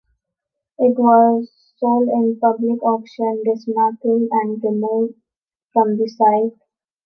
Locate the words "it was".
0.79-1.51